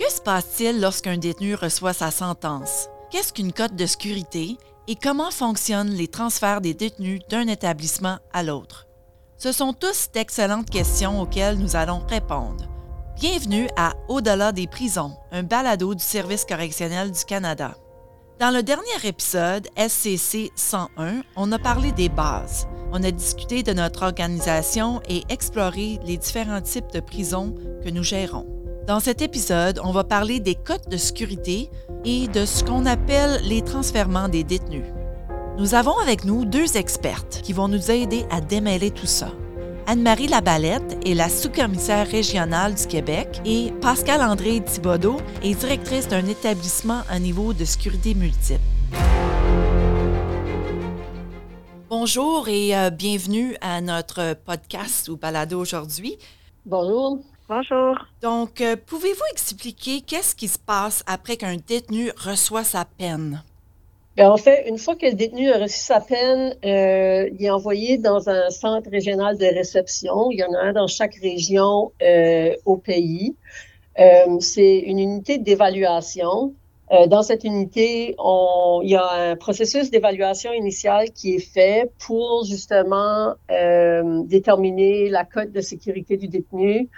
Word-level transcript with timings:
Que 0.00 0.10
se 0.10 0.22
passe-t-il 0.22 0.80
lorsqu'un 0.80 1.18
détenu 1.18 1.54
reçoit 1.54 1.92
sa 1.92 2.10
sentence? 2.10 2.88
Qu'est-ce 3.10 3.34
qu'une 3.34 3.52
cote 3.52 3.74
de 3.74 3.84
sécurité? 3.84 4.56
Et 4.88 4.96
comment 4.96 5.30
fonctionnent 5.30 5.90
les 5.90 6.08
transferts 6.08 6.62
des 6.62 6.72
détenus 6.72 7.20
d'un 7.28 7.46
établissement 7.48 8.16
à 8.32 8.42
l'autre? 8.42 8.86
Ce 9.36 9.52
sont 9.52 9.74
tous 9.74 10.08
d'excellentes 10.14 10.70
questions 10.70 11.20
auxquelles 11.20 11.58
nous 11.58 11.76
allons 11.76 12.00
répondre. 12.08 12.64
Bienvenue 13.16 13.68
à 13.76 13.92
Au-delà 14.08 14.52
des 14.52 14.66
prisons, 14.66 15.18
un 15.32 15.42
balado 15.42 15.94
du 15.94 16.02
Service 16.02 16.46
correctionnel 16.46 17.10
du 17.10 17.22
Canada. 17.26 17.76
Dans 18.38 18.50
le 18.50 18.62
dernier 18.62 19.04
épisode, 19.04 19.68
SCC 19.76 20.50
101, 20.56 21.20
on 21.36 21.52
a 21.52 21.58
parlé 21.58 21.92
des 21.92 22.08
bases. 22.08 22.66
On 22.90 23.04
a 23.04 23.10
discuté 23.10 23.62
de 23.62 23.74
notre 23.74 24.04
organisation 24.04 25.02
et 25.10 25.24
exploré 25.28 26.00
les 26.06 26.16
différents 26.16 26.62
types 26.62 26.90
de 26.90 27.00
prisons 27.00 27.54
que 27.84 27.90
nous 27.90 28.02
gérons. 28.02 28.59
Dans 28.90 28.98
cet 28.98 29.22
épisode, 29.22 29.80
on 29.84 29.92
va 29.92 30.02
parler 30.02 30.40
des 30.40 30.56
cotes 30.56 30.88
de 30.88 30.96
sécurité 30.96 31.70
et 32.04 32.26
de 32.26 32.44
ce 32.44 32.64
qu'on 32.64 32.86
appelle 32.86 33.40
les 33.44 33.62
transferts 33.62 34.28
des 34.28 34.42
détenus. 34.42 34.82
Nous 35.58 35.76
avons 35.76 35.96
avec 35.98 36.24
nous 36.24 36.44
deux 36.44 36.76
expertes 36.76 37.40
qui 37.44 37.52
vont 37.52 37.68
nous 37.68 37.92
aider 37.92 38.24
à 38.32 38.40
démêler 38.40 38.90
tout 38.90 39.06
ça. 39.06 39.30
Anne-Marie 39.86 40.26
Labalette 40.26 40.98
est 41.06 41.14
la 41.14 41.28
sous-commissaire 41.28 42.08
régionale 42.08 42.74
du 42.74 42.84
Québec 42.88 43.40
et 43.44 43.70
Pascal 43.80 44.22
André 44.22 44.60
Thibodeau 44.60 45.18
est 45.44 45.54
directrice 45.54 46.08
d'un 46.08 46.26
établissement 46.26 47.02
à 47.08 47.20
niveau 47.20 47.52
de 47.52 47.64
sécurité 47.64 48.14
multiple. 48.14 48.58
Bonjour 51.88 52.48
et 52.48 52.76
euh, 52.76 52.90
bienvenue 52.90 53.56
à 53.60 53.80
notre 53.82 54.34
podcast 54.34 55.08
ou 55.08 55.16
balado 55.16 55.60
aujourd'hui. 55.60 56.18
Bonjour. 56.66 57.20
Bonjour. 57.50 57.96
Donc, 58.22 58.60
euh, 58.60 58.76
pouvez-vous 58.86 59.24
expliquer 59.32 60.02
qu'est-ce 60.02 60.36
qui 60.36 60.46
se 60.46 60.56
passe 60.56 61.02
après 61.08 61.36
qu'un 61.36 61.56
détenu 61.56 62.12
reçoit 62.16 62.62
sa 62.62 62.84
peine? 62.84 63.42
Ben, 64.16 64.30
en 64.30 64.36
fait, 64.36 64.68
une 64.68 64.78
fois 64.78 64.94
que 64.94 65.06
le 65.06 65.14
détenu 65.14 65.50
a 65.50 65.58
reçu 65.58 65.80
sa 65.80 65.98
peine, 65.98 66.54
euh, 66.64 67.28
il 67.32 67.44
est 67.44 67.50
envoyé 67.50 67.98
dans 67.98 68.28
un 68.28 68.50
centre 68.50 68.88
régional 68.88 69.36
de 69.36 69.46
réception. 69.46 70.30
Il 70.30 70.38
y 70.38 70.44
en 70.44 70.52
a 70.52 70.58
un 70.58 70.72
dans 70.74 70.86
chaque 70.86 71.16
région 71.16 71.90
euh, 72.02 72.54
au 72.66 72.76
pays. 72.76 73.34
Euh, 73.98 74.38
c'est 74.38 74.78
une 74.78 75.00
unité 75.00 75.38
d'évaluation. 75.38 76.54
dans 77.06 77.22
cette 77.22 77.44
unité, 77.44 78.14
on, 78.18 78.80
il 78.82 78.90
y 78.90 78.96
a 78.96 79.08
un 79.30 79.36
processus 79.36 79.90
d'évaluation 79.90 80.52
initiale 80.52 81.10
qui 81.12 81.36
est 81.36 81.52
fait 81.54 81.88
pour 82.04 82.44
justement 82.44 83.34
déterminer 84.24 85.08
la 85.08 85.24
cote 85.24 85.52
de 85.52 85.60
sécurité 85.60 86.16
du 86.16 86.26
détenu, 86.26 86.88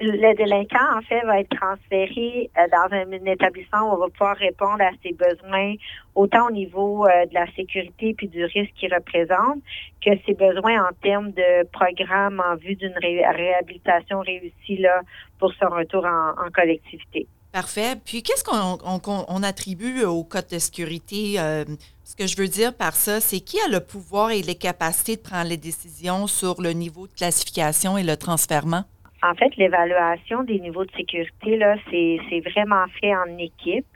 le 0.00 0.34
délinquant, 0.34 0.98
en 0.98 1.02
fait, 1.02 1.20
va 1.26 1.40
être 1.40 1.54
transféré 1.56 2.50
euh, 2.56 2.66
dans 2.72 2.96
un, 2.96 3.26
établissement 3.26 3.82
où 3.82 3.94
on 3.94 3.98
va 3.98 4.08
pouvoir 4.08 4.36
répondre 4.36 4.80
à 4.80 4.90
ses 5.02 5.12
besoins, 5.12 5.74
autant 6.14 6.48
au 6.48 6.50
niveau 6.50 7.06
euh, 7.06 7.26
de 7.26 7.34
la 7.34 7.46
sécurité 7.54 8.14
puis 8.14 8.28
du 8.28 8.44
risque 8.44 8.72
qu'il 8.74 8.92
représente, 8.94 9.58
que 10.04 10.10
ses 10.26 10.34
besoins 10.34 10.82
en 10.82 10.92
termes 11.02 11.32
de 11.32 11.66
programme 11.68 12.40
en 12.40 12.56
vue 12.56 12.76
d'une 12.76 12.94
réhabilitation 12.98 14.20
réussie 14.20 14.78
là, 14.78 15.02
pour 15.38 15.52
son 15.54 15.68
retour 15.68 16.04
en, 16.04 16.50
collectivité. 16.54 17.26
Parfait. 17.52 17.96
Puis, 18.04 18.22
qu'est-ce 18.22 18.44
qu'on 18.44 19.42
attribue 19.42 20.04
au 20.04 20.22
code 20.24 20.46
de 20.50 20.58
sécurité? 20.58 21.34
Euh, 21.38 21.64
ce 22.04 22.16
que 22.16 22.26
je 22.26 22.36
veux 22.36 22.48
dire 22.48 22.74
par 22.74 22.94
ça, 22.94 23.20
c'est 23.20 23.40
qui 23.40 23.58
a 23.60 23.68
le 23.68 23.80
pouvoir 23.80 24.30
et 24.30 24.42
les 24.42 24.54
capacités 24.54 25.16
de 25.16 25.20
prendre 25.20 25.48
les 25.48 25.56
décisions 25.56 26.26
sur 26.26 26.60
le 26.60 26.72
niveau 26.72 27.06
de 27.06 27.12
classification 27.12 27.98
et 27.98 28.02
le 28.02 28.16
transfèrement? 28.16 28.84
En 29.22 29.34
fait, 29.34 29.54
l'évaluation 29.56 30.44
des 30.44 30.58
niveaux 30.60 30.84
de 30.84 30.92
sécurité, 30.92 31.56
là, 31.56 31.76
c'est 31.90 32.40
vraiment 32.40 32.86
fait 33.00 33.14
en 33.14 33.36
équipe. 33.38 33.86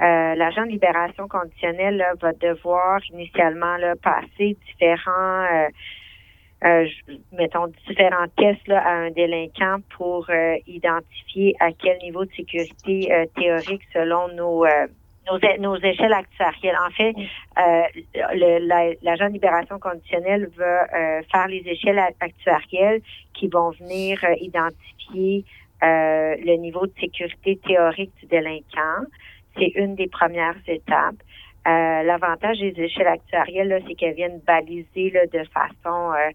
Euh, 0.00 0.34
L'agent 0.36 0.62
de 0.62 0.70
libération 0.70 1.26
conditionnelle 1.26 2.04
va 2.20 2.32
devoir 2.32 3.00
initialement 3.12 3.76
là, 3.78 3.94
passer 3.96 4.56
différents, 4.66 5.44
euh, 5.52 5.68
euh, 6.64 6.86
mettons, 7.32 7.66
différents 7.88 8.28
tests 8.36 8.68
là, 8.68 8.80
à 8.86 8.92
un 8.92 9.10
délinquant 9.10 9.78
pour 9.96 10.30
euh, 10.30 10.54
identifier 10.68 11.56
à 11.58 11.72
quel 11.72 11.98
niveau 11.98 12.24
de 12.24 12.30
sécurité 12.32 13.26
théorique 13.34 13.82
selon 13.92 14.28
nos 14.28 14.64
nos, 15.58 15.76
échelles 15.76 16.12
actuarielles. 16.12 16.76
En 16.86 16.90
fait, 16.90 17.14
euh, 17.58 18.92
l'agent 19.02 19.28
de 19.28 19.32
libération 19.32 19.78
conditionnelle 19.78 20.50
va 20.56 20.84
euh, 20.84 21.22
faire 21.30 21.48
les 21.48 21.62
échelles 21.66 22.00
actuarielles 22.20 23.00
qui 23.34 23.48
vont 23.48 23.70
venir 23.70 24.18
euh, 24.24 24.34
identifier 24.40 25.44
euh, 25.82 26.36
le 26.44 26.56
niveau 26.56 26.86
de 26.86 26.92
sécurité 27.00 27.58
théorique 27.66 28.12
du 28.20 28.26
délinquant. 28.26 29.04
C'est 29.56 29.72
une 29.76 29.94
des 29.94 30.08
premières 30.08 30.56
étapes. 30.66 31.16
Euh, 31.66 32.02
l'avantage 32.02 32.58
des 32.58 32.74
échelles 32.78 33.08
actuarielles, 33.08 33.82
c'est 33.86 33.94
qu'elles 33.94 34.14
viennent 34.14 34.40
baliser 34.46 35.10
là, 35.10 35.26
de 35.26 35.44
façon 35.50 36.12
euh, 36.12 36.30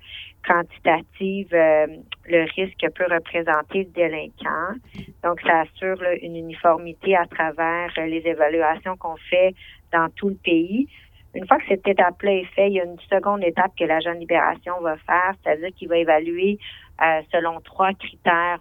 quantitative 0.45 1.49
euh, 1.53 1.87
le 2.27 2.43
risque 2.55 2.77
que 2.79 2.89
peut 2.89 3.05
représenter 3.09 3.85
le 3.85 3.91
délinquant. 3.91 4.75
Donc, 5.23 5.41
ça 5.41 5.61
assure 5.61 6.01
une 6.21 6.35
uniformité 6.35 7.15
à 7.15 7.25
travers 7.25 7.91
les 7.97 8.21
évaluations 8.25 8.97
qu'on 8.97 9.15
fait 9.29 9.55
dans 9.91 10.09
tout 10.15 10.29
le 10.29 10.35
pays. 10.35 10.87
Une 11.33 11.47
fois 11.47 11.57
que 11.57 11.67
cette 11.67 11.87
étape-là 11.87 12.31
est 12.31 12.53
faite, 12.55 12.69
il 12.69 12.73
y 12.73 12.79
a 12.79 12.85
une 12.85 12.99
seconde 13.09 13.43
étape 13.43 13.71
que 13.77 13.85
l'agent 13.85 14.13
de 14.13 14.19
libération 14.19 14.79
va 14.81 14.97
faire, 14.97 15.33
c'est-à-dire 15.43 15.69
qu'il 15.75 15.89
va 15.89 15.97
évaluer 15.97 16.59
selon 17.31 17.59
trois 17.61 17.91
critères 17.93 18.59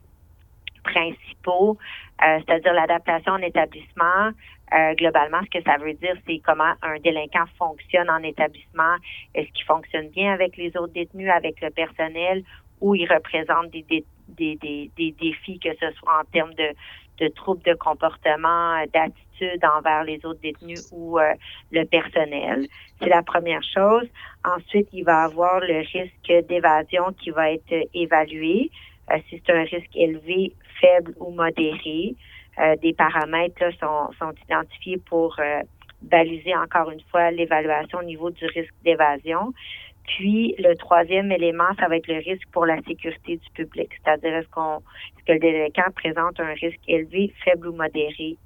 principaux, 0.83 1.77
c'est-à-dire 2.19 2.73
l'adaptation 2.73 3.35
en 3.35 3.43
établissement, 3.43 4.31
euh, 4.75 4.95
globalement, 4.95 5.41
ce 5.45 5.59
que 5.59 5.65
ça 5.65 5.77
veut 5.79 5.95
dire, 5.95 6.17
c'est 6.27 6.39
comment 6.39 6.73
un 6.83 6.99
délinquant 7.01 7.45
fonctionne 7.59 8.09
en 8.09 8.23
établissement. 8.23 8.97
Est-ce 9.35 9.51
qu'il 9.53 9.67
fonctionne 9.67 10.09
bien 10.09 10.33
avec 10.33 10.57
les 10.57 10.77
autres 10.77 10.93
détenus, 10.93 11.31
avec 11.31 11.61
le 11.61 11.71
personnel, 11.71 12.43
ou 12.81 12.95
il 12.95 13.07
représente 13.13 13.71
des, 13.71 13.85
des, 13.89 14.05
des, 14.29 14.91
des, 14.97 15.13
défis, 15.13 15.59
que 15.59 15.71
ce 15.81 15.91
soit 15.99 16.21
en 16.21 16.25
termes 16.33 16.55
de, 16.55 16.75
de 17.19 17.29
troubles 17.29 17.63
de 17.63 17.75
comportement, 17.75 18.83
d'attitude 18.93 19.65
envers 19.77 20.05
les 20.05 20.25
autres 20.25 20.41
détenus 20.41 20.89
ou 20.93 21.19
euh, 21.19 21.35
le 21.71 21.85
personnel? 21.85 22.67
C'est 22.99 23.09
la 23.09 23.23
première 23.23 23.63
chose. 23.63 24.09
Ensuite, 24.45 24.89
il 24.93 25.05
va 25.05 25.25
avoir 25.25 25.61
le 25.61 25.81
risque 25.81 26.47
d'évasion 26.49 27.13
qui 27.21 27.31
va 27.31 27.53
être 27.53 27.89
évalué. 27.95 28.71
Euh, 29.11 29.19
si 29.29 29.43
c'est 29.45 29.53
un 29.53 29.65
risque 29.65 29.95
élevé, 29.95 30.55
faible 30.81 31.15
ou 31.19 31.31
modéré. 31.31 32.15
Euh, 32.59 32.77
des 32.77 32.93
paramètres 32.93 33.65
sont, 33.81 34.13
sont 34.19 34.33
identifiés 34.45 34.99
pour 34.99 35.37
euh, 35.39 35.61
baliser 36.03 36.55
encore 36.55 36.91
une 36.91 37.01
fois 37.11 37.31
l'évaluation 37.31 38.01
au 38.01 38.03
niveau 38.03 38.31
du 38.31 38.45
risque 38.47 38.75
d'évasion. 38.85 39.55
Puis 40.05 40.55
le 40.59 40.75
troisième 40.75 41.33
élément, 41.33 41.71
ça 41.79 41.89
va 41.89 41.97
être 41.97 42.09
le 42.09 42.19
risque 42.19 42.47
pour 42.53 42.67
la 42.67 42.77
sécurité 42.83 43.37
du 43.37 43.51
public, 43.55 43.89
c'est-à-dire 44.05 44.35
est-ce 44.35 44.49
qu'on 44.49 44.79
est-ce 44.79 45.25
que 45.25 45.33
le 45.33 45.39
délinquant 45.39 45.91
présente 45.95 46.41
un 46.41 46.53
risque 46.55 46.81
élevé, 46.89 47.33
faible 47.45 47.69
ou 47.69 47.73
modéré? 47.75 48.37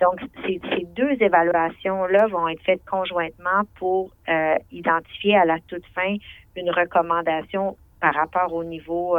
Donc 0.00 0.20
ces, 0.46 0.60
ces 0.70 0.84
deux 0.84 1.16
évaluations-là 1.20 2.28
vont 2.28 2.48
être 2.48 2.62
faites 2.62 2.84
conjointement 2.84 3.62
pour 3.76 4.12
euh, 4.28 4.56
identifier 4.70 5.36
à 5.36 5.44
la 5.44 5.58
toute 5.68 5.86
fin 5.94 6.16
une 6.54 6.70
recommandation 6.70 7.76
par 8.00 8.14
rapport 8.14 8.52
au 8.52 8.62
niveau 8.62 9.18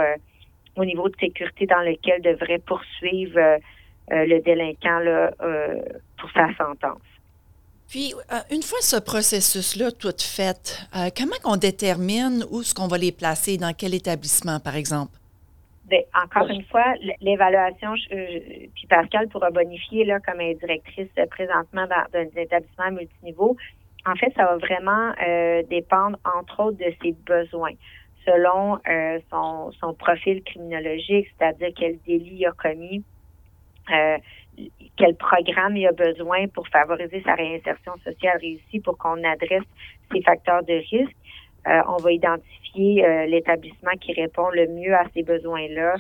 au 0.75 0.85
niveau 0.85 1.09
de 1.09 1.15
sécurité 1.19 1.65
dans 1.65 1.81
lequel 1.81 2.21
devrait 2.21 2.59
poursuivre 2.59 3.37
euh, 3.37 3.57
le 4.11 4.39
délinquant 4.41 4.99
là, 4.99 5.31
euh, 5.41 5.79
pour 6.19 6.29
sa 6.31 6.47
sentence. 6.55 7.01
Puis, 7.89 8.13
euh, 8.31 8.35
une 8.51 8.61
fois 8.61 8.79
ce 8.81 8.97
processus-là 8.97 9.91
tout 9.91 10.13
fait, 10.19 10.87
comment 11.17 11.35
on 11.43 11.57
détermine 11.57 12.45
où 12.51 12.61
est-ce 12.61 12.73
qu'on 12.73 12.87
va 12.87 12.97
les 12.97 13.11
placer, 13.11 13.57
dans 13.57 13.73
quel 13.73 13.93
établissement, 13.93 14.59
par 14.59 14.75
exemple? 14.75 15.11
Bien, 15.85 15.99
encore 16.23 16.47
une 16.47 16.63
fois, 16.63 16.93
l'évaluation, 17.19 17.93
puis 18.09 18.87
Pascal 18.89 19.27
pourra 19.27 19.51
bonifier 19.51 20.05
là, 20.05 20.19
comme 20.21 20.37
directrice 20.37 21.09
présentement 21.31 21.85
dans, 21.85 22.19
un 22.19 22.41
établissement 22.41 22.91
multiniveau. 22.91 23.57
En 24.05 24.15
fait, 24.15 24.31
ça 24.37 24.45
va 24.45 24.57
vraiment 24.57 25.11
dépendre, 25.69 26.17
entre 26.37 26.63
autres, 26.63 26.77
de 26.77 26.93
ses 27.03 27.11
besoins 27.25 27.73
selon 28.25 28.79
son, 29.29 29.71
son 29.81 29.93
profil 29.95 30.41
criminologique, 30.43 31.27
c'est-à-dire 31.37 31.71
quel 31.75 31.99
délit 32.07 32.37
il 32.39 32.45
a 32.45 32.51
commis, 32.51 33.03
euh, 33.89 34.17
quel 34.97 35.15
programme 35.15 35.77
il 35.77 35.87
a 35.87 35.91
besoin 35.91 36.47
pour 36.47 36.67
favoriser 36.67 37.21
sa 37.25 37.35
réinsertion 37.35 37.93
sociale 38.03 38.37
réussie 38.39 38.79
pour 38.79 38.97
qu'on 38.97 39.23
adresse 39.23 39.63
ces 40.11 40.21
facteurs 40.21 40.63
de 40.63 40.73
risque. 40.73 41.15
Euh, 41.67 41.81
on 41.87 41.97
va 41.97 42.11
identifier 42.11 43.05
euh, 43.05 43.25
l'établissement 43.27 43.91
qui 43.99 44.13
répond 44.13 44.49
le 44.49 44.67
mieux 44.67 44.93
à 44.93 45.05
ces 45.13 45.23
besoins-là 45.23 45.95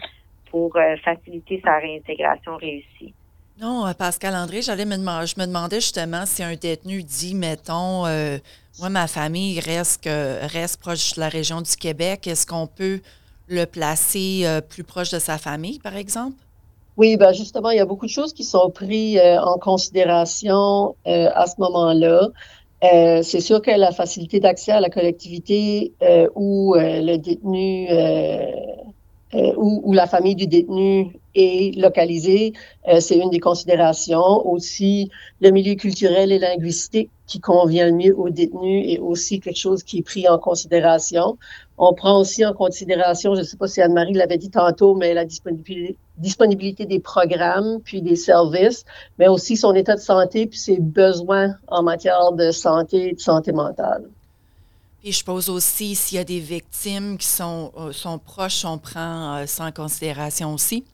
pour 0.49 0.77
faciliter 1.05 1.61
sa 1.63 1.77
réintégration 1.77 2.57
réussie. 2.57 3.13
Non, 3.61 3.85
Pascal 3.97 4.35
André, 4.35 4.61
j'allais 4.61 4.83
me 4.83 4.95
je 4.95 5.39
me 5.39 5.45
demandais 5.45 5.79
justement 5.79 6.25
si 6.25 6.43
un 6.43 6.55
détenu 6.55 7.03
dit, 7.03 7.35
mettons, 7.35 8.01
moi, 8.79 8.89
ma 8.89 9.07
famille 9.07 9.61
reste, 9.61 10.09
reste 10.51 10.81
proche 10.81 11.13
de 11.13 11.21
la 11.21 11.29
région 11.29 11.61
du 11.61 11.73
Québec, 11.77 12.27
est-ce 12.27 12.45
qu'on 12.45 12.67
peut 12.67 12.99
le 13.47 13.63
placer 13.63 14.43
plus 14.69 14.83
proche 14.83 15.11
de 15.11 15.19
sa 15.19 15.37
famille, 15.37 15.79
par 15.79 15.95
exemple? 15.95 16.35
Oui, 16.97 17.17
ben 17.17 17.31
justement, 17.33 17.69
il 17.71 17.77
y 17.77 17.79
a 17.79 17.85
beaucoup 17.85 18.05
de 18.05 18.11
choses 18.11 18.33
qui 18.33 18.43
sont 18.43 18.69
prises 18.69 19.19
en 19.19 19.57
considération 19.57 20.95
à 21.05 21.47
ce 21.47 21.55
moment-là. 21.59 22.29
Euh, 22.83 23.21
c'est 23.21 23.41
sûr 23.41 23.61
que 23.61 23.69
la 23.71 23.91
facilité 23.91 24.39
d'accès 24.39 24.71
à 24.71 24.79
la 24.79 24.89
collectivité 24.89 25.93
euh, 26.01 26.27
où 26.35 26.75
euh, 26.75 27.01
le 27.01 27.17
détenu 27.17 27.87
où, 29.55 29.93
la 29.93 30.07
famille 30.07 30.35
du 30.35 30.45
détenu 30.45 31.15
est 31.35 31.77
localisée, 31.77 32.51
c'est 32.99 33.17
une 33.17 33.29
des 33.29 33.39
considérations. 33.39 34.45
Aussi, 34.45 35.09
le 35.39 35.51
milieu 35.51 35.75
culturel 35.75 36.33
et 36.33 36.39
linguistique 36.39 37.09
qui 37.27 37.39
convient 37.39 37.85
le 37.85 37.93
mieux 37.93 38.19
aux 38.19 38.29
détenus 38.29 38.85
est 38.89 38.99
aussi 38.99 39.39
quelque 39.39 39.57
chose 39.57 39.83
qui 39.83 39.99
est 39.99 40.03
pris 40.03 40.27
en 40.27 40.37
considération. 40.37 41.37
On 41.83 41.95
prend 41.95 42.19
aussi 42.19 42.45
en 42.45 42.53
considération, 42.53 43.33
je 43.33 43.39
ne 43.39 43.43
sais 43.43 43.57
pas 43.57 43.67
si 43.67 43.81
Anne-Marie 43.81 44.13
l'avait 44.13 44.37
dit 44.37 44.51
tantôt, 44.51 44.93
mais 44.93 45.15
la 45.15 45.25
disponibilité, 45.25 46.85
des 46.85 46.99
programmes, 46.99 47.79
puis 47.83 48.03
des 48.03 48.15
services, 48.15 48.85
mais 49.17 49.27
aussi 49.27 49.57
son 49.57 49.73
état 49.73 49.95
de 49.95 49.99
santé, 49.99 50.45
puis 50.45 50.59
ses 50.59 50.79
besoins 50.79 51.55
en 51.67 51.81
matière 51.81 52.33
de 52.33 52.51
santé 52.51 53.09
et 53.09 53.13
de 53.13 53.19
santé 53.19 53.51
mentale. 53.51 54.03
Puis 55.01 55.11
je 55.11 55.25
pose 55.25 55.49
aussi 55.49 55.95
s'il 55.95 56.19
y 56.19 56.21
a 56.21 56.23
des 56.23 56.39
victimes 56.39 57.17
qui 57.17 57.25
sont, 57.25 57.71
euh, 57.75 57.91
sont 57.91 58.19
proches, 58.19 58.63
on 58.63 58.77
prend 58.77 59.37
euh, 59.37 59.47
ça 59.47 59.65
en 59.65 59.71
considération 59.71 60.53
aussi. 60.53 60.85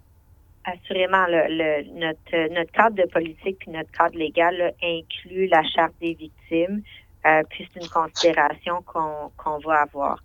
Assurément, 0.63 1.25
le, 1.27 1.83
notre, 1.99 2.53
notre 2.53 2.71
cadre 2.71 2.95
de 2.95 3.09
politique 3.11 3.57
puis 3.59 3.71
notre 3.71 3.91
cadre 3.91 4.17
légal 4.17 4.73
inclut 4.81 5.47
la 5.47 5.63
charte 5.63 5.95
des 5.99 6.13
victimes, 6.13 6.81
euh, 7.25 7.43
puis 7.49 7.67
c'est 7.73 7.81
une 7.83 7.89
considération 7.89 8.81
qu'on 8.83 9.59
va 9.65 9.81
avoir. 9.81 10.21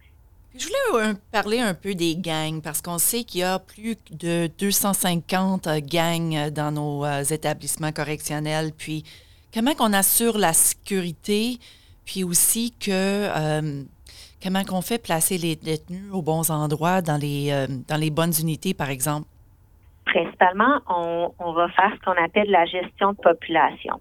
Je 0.54 0.66
voulais 0.66 1.14
parler 1.32 1.60
un 1.60 1.72
peu 1.72 1.94
des 1.94 2.14
gangs 2.14 2.60
parce 2.62 2.82
qu'on 2.82 2.98
sait 2.98 3.24
qu'il 3.24 3.40
y 3.40 3.44
a 3.44 3.58
plus 3.58 3.96
de 4.10 4.50
250 4.58 5.66
euh, 5.66 5.80
gangs 5.80 6.50
dans 6.50 6.70
nos 6.70 7.06
euh, 7.06 7.22
établissements 7.22 7.90
correctionnels. 7.90 8.72
Puis, 8.76 9.02
comment 9.54 9.74
qu'on 9.74 9.94
assure 9.94 10.36
la 10.36 10.52
sécurité, 10.52 11.58
puis 12.04 12.22
aussi 12.22 12.72
que 12.78 12.90
euh, 12.90 13.82
comment 14.42 14.62
qu'on 14.64 14.82
fait 14.82 15.02
placer 15.02 15.38
les 15.38 15.56
détenus 15.56 16.12
aux 16.12 16.20
bons 16.20 16.50
endroits 16.50 17.00
dans 17.00 17.16
les 17.16 17.66
dans 17.88 17.96
les 17.96 18.10
bonnes 18.10 18.34
unités, 18.38 18.74
par 18.74 18.90
exemple? 18.90 19.26
Principalement, 20.04 20.80
on 20.88 21.52
va 21.52 21.68
faire 21.70 21.92
ce 21.94 22.04
qu'on 22.04 22.22
appelle 22.22 22.50
la 22.50 22.66
gestion 22.66 23.12
de 23.12 23.18
population. 23.18 24.00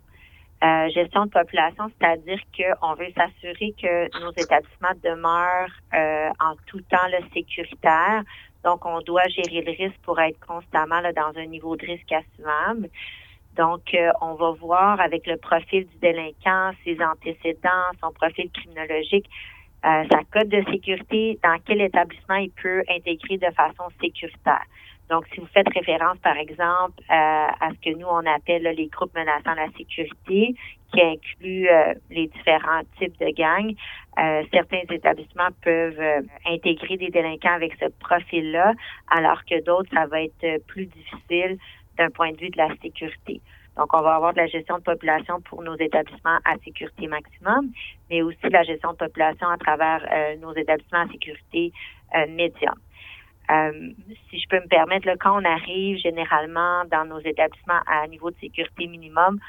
Euh, 0.64 0.90
gestion 0.90 1.26
de 1.26 1.32
population, 1.32 1.90
c'est-à-dire 1.98 2.40
qu'on 2.56 2.94
veut 2.94 3.12
s'assurer 3.18 3.74
que 3.82 4.20
nos 4.24 4.32
établissements 4.32 4.94
demeurent 5.04 5.72
euh, 5.96 6.30
en 6.40 6.56
tout 6.68 6.82
temps 6.82 7.08
là, 7.10 7.18
sécuritaires. 7.34 8.22
Donc, 8.64 8.86
on 8.86 9.02
doit 9.02 9.28
gérer 9.30 9.62
le 9.62 9.72
risque 9.72 10.00
pour 10.04 10.20
être 10.20 10.40
constamment 10.46 11.02
dans 11.16 11.36
un 11.36 11.48
niveau 11.48 11.76
de 11.78 11.86
risque 11.88 12.12
assumable. 12.12 12.90
Donc, 13.58 13.82
euh, 13.96 14.12
on 14.22 14.36
va 14.36 14.52
voir 14.52 15.02
avec 15.02 15.26
le 15.26 15.38
profil 15.38 15.88
du 15.88 15.98
délinquant, 15.98 16.74
ses 16.84 16.96
antécédents, 17.02 17.90
son 18.00 18.12
profil 18.12 18.52
criminologique, 18.52 19.28
sa 19.84 20.20
code 20.32 20.50
de 20.50 20.64
sécurité, 20.70 21.40
dans 21.44 21.58
quel 21.66 21.82
établissement 21.82 22.36
il 22.36 22.52
peut 22.52 22.84
intégrer 22.88 23.40
de 23.40 23.52
façon 23.56 23.86
sécuritaire. 24.00 24.66
Donc, 25.12 25.26
si 25.34 25.42
vous 25.42 25.48
faites 25.48 25.68
référence, 25.68 26.18
par 26.20 26.38
exemple, 26.38 26.94
euh, 27.02 27.14
à 27.14 27.70
ce 27.72 27.90
que 27.90 27.98
nous, 27.98 28.08
on 28.08 28.26
appelle 28.26 28.64
les 28.64 28.88
groupes 28.88 29.14
menaçant 29.14 29.54
la 29.56 29.68
sécurité, 29.78 30.56
qui 30.94 31.02
inclut 31.02 31.68
euh, 31.68 31.94
les 32.10 32.28
différents 32.28 32.82
types 32.98 33.20
de 33.20 33.30
gangs, 33.36 33.76
euh, 34.20 34.44
certains 34.54 34.84
établissements 34.90 35.50
peuvent 35.64 36.24
intégrer 36.46 36.96
des 36.96 37.10
délinquants 37.10 37.56
avec 37.56 37.74
ce 37.82 37.90
profil-là, 38.00 38.72
alors 39.10 39.44
que 39.44 39.62
d'autres, 39.66 39.90
ça 39.94 40.06
va 40.06 40.22
être 40.22 40.66
plus 40.68 40.86
difficile 40.86 41.58
d'un 41.98 42.10
point 42.10 42.32
de 42.32 42.38
vue 42.38 42.50
de 42.50 42.58
la 42.58 42.70
sécurité. 42.82 43.42
Donc, 43.76 43.94
on 43.94 44.02
va 44.02 44.16
avoir 44.16 44.32
de 44.32 44.38
la 44.38 44.48
gestion 44.48 44.78
de 44.78 44.84
population 44.84 45.42
pour 45.42 45.62
nos 45.62 45.76
établissements 45.76 46.40
à 46.46 46.56
sécurité 46.64 47.08
maximum, 47.08 47.70
mais 48.10 48.22
aussi 48.22 48.50
la 48.50 48.64
gestion 48.64 48.94
de 48.94 48.98
population 48.98 49.50
à 49.50 49.58
travers 49.58 50.06
nos 50.40 50.54
établissements 50.56 51.02
à 51.02 51.08
sécurité 51.08 51.74
médium. 52.30 52.76
Euh, 53.52 53.92
si 54.30 54.40
je 54.40 54.48
peux 54.50 54.60
me 54.60 54.68
permettre, 54.68 55.06
là, 55.08 55.16
quand 55.18 55.40
on 55.40 55.46
arrive 55.46 55.98
généralement 55.98 56.84
dans 56.90 57.06
nos 57.06 57.20
établissements 57.20 57.82
à 57.86 58.04
un 58.04 58.08
niveau 58.08 58.32
de 58.32 58.36
sécurité 58.40 58.88
minimum, 58.88 59.40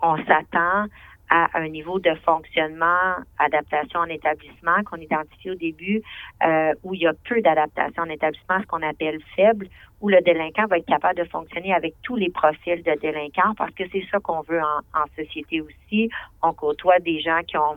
on 0.00 0.16
s'attend 0.24 0.86
à 1.30 1.58
un 1.58 1.68
niveau 1.68 1.98
de 1.98 2.14
fonctionnement, 2.24 3.16
adaptation 3.38 4.00
en 4.00 4.06
établissement 4.06 4.82
qu'on 4.84 4.96
identifie 4.96 5.50
au 5.50 5.54
début, 5.54 6.02
euh, 6.42 6.72
où 6.82 6.94
il 6.94 7.00
y 7.00 7.06
a 7.06 7.12
peu 7.28 7.40
d'adaptation 7.42 8.04
en 8.04 8.08
établissement, 8.08 8.60
ce 8.60 8.66
qu'on 8.66 8.82
appelle 8.82 9.20
faible, 9.36 9.68
où 10.00 10.08
le 10.08 10.20
délinquant 10.22 10.66
va 10.66 10.78
être 10.78 10.86
capable 10.86 11.18
de 11.18 11.24
fonctionner 11.24 11.74
avec 11.74 11.94
tous 12.02 12.16
les 12.16 12.30
profils 12.30 12.82
de 12.82 12.94
délinquants, 13.00 13.54
parce 13.56 13.74
que 13.74 13.84
c'est 13.92 14.04
ça 14.10 14.20
qu'on 14.20 14.40
veut 14.42 14.60
en, 14.60 15.00
en, 15.00 15.04
société 15.16 15.60
aussi. 15.60 16.08
On 16.42 16.52
côtoie 16.52 16.98
des 17.00 17.20
gens 17.20 17.40
qui 17.46 17.58
ont 17.58 17.76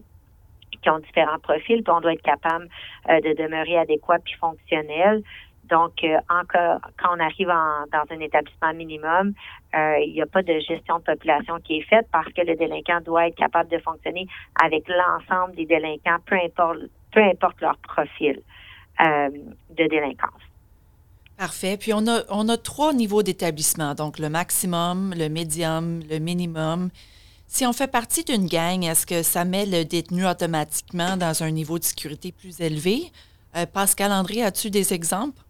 qui 0.81 0.89
ont 0.89 0.99
différents 0.99 1.37
profils, 1.39 1.83
puis 1.83 1.93
on 1.93 2.01
doit 2.01 2.13
être 2.13 2.23
capable 2.23 2.67
euh, 3.09 3.19
de 3.21 3.33
demeurer 3.33 3.77
adéquat 3.77 4.17
puis 4.19 4.33
fonctionnel. 4.39 5.21
Donc, 5.71 6.03
euh, 6.03 6.17
quand 6.27 7.15
on 7.15 7.19
arrive 7.21 7.47
dans 7.47 8.03
un 8.09 8.19
établissement 8.19 8.73
minimum, 8.73 9.33
euh, 9.73 9.99
il 10.05 10.11
n'y 10.11 10.21
a 10.21 10.25
pas 10.25 10.43
de 10.43 10.59
gestion 10.59 10.99
de 10.99 11.03
population 11.03 11.59
qui 11.63 11.77
est 11.77 11.89
faite 11.89 12.07
parce 12.11 12.27
que 12.33 12.41
le 12.41 12.57
délinquant 12.57 12.99
doit 12.99 13.27
être 13.27 13.37
capable 13.37 13.69
de 13.69 13.77
fonctionner 13.77 14.27
avec 14.61 14.83
l'ensemble 14.89 15.55
des 15.55 15.65
délinquants, 15.65 16.17
peu 16.25 16.35
importe, 17.21 17.61
leur 17.61 17.77
profil 17.77 18.41
euh, 18.99 19.29
de 19.69 19.87
délinquance. 19.87 20.41
Parfait. 21.37 21.77
Puis 21.77 21.93
on 21.93 22.05
a, 22.05 22.23
on 22.29 22.49
a 22.49 22.57
trois 22.57 22.91
niveaux 22.91 23.23
d'établissement, 23.23 23.95
donc 23.95 24.19
le 24.19 24.27
maximum, 24.27 25.13
le 25.17 25.29
médium, 25.29 26.01
le 26.09 26.19
minimum. 26.19 26.89
Si 27.47 27.65
on 27.65 27.71
fait 27.71 27.89
partie 27.89 28.25
d'une 28.25 28.45
gang, 28.45 28.83
est-ce 28.83 29.05
que 29.05 29.23
ça 29.23 29.45
met 29.45 29.65
le 29.65 29.85
détenu 29.85 30.27
automatiquement 30.27 31.15
dans 31.15 31.43
un 31.43 31.51
niveau 31.51 31.79
de 31.79 31.85
sécurité 31.85 32.33
plus 32.33 32.59
élevé? 32.59 33.11
Pascal 33.73 34.13
André, 34.13 34.41
as-tu 34.43 34.69
des 34.69 34.93
exemples? 34.93 35.41